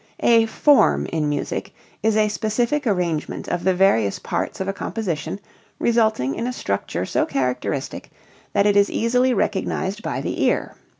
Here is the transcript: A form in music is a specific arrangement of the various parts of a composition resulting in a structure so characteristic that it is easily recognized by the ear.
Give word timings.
A 0.21 0.47
form 0.47 1.05
in 1.05 1.29
music 1.29 1.75
is 2.01 2.17
a 2.17 2.27
specific 2.27 2.87
arrangement 2.87 3.47
of 3.47 3.63
the 3.63 3.75
various 3.75 4.17
parts 4.17 4.59
of 4.59 4.67
a 4.67 4.73
composition 4.73 5.39
resulting 5.77 6.33
in 6.33 6.47
a 6.47 6.53
structure 6.53 7.05
so 7.05 7.23
characteristic 7.23 8.09
that 8.53 8.65
it 8.65 8.75
is 8.75 8.89
easily 8.89 9.31
recognized 9.31 10.01
by 10.01 10.19
the 10.19 10.43
ear. 10.43 10.73